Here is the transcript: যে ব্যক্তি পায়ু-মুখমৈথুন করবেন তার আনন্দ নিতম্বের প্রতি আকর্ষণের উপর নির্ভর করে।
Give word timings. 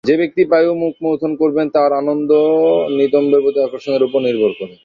যে 0.03 0.15
ব্যক্তি 0.17 0.43
পায়ু-মুখমৈথুন 0.51 1.31
করবেন 1.41 1.67
তার 1.69 1.91
আনন্দ 1.93 2.31
নিতম্বের 2.97 3.41
প্রতি 3.43 3.59
আকর্ষণের 3.59 4.03
উপর 4.07 4.19
নির্ভর 4.21 4.51
করে। 4.59 4.75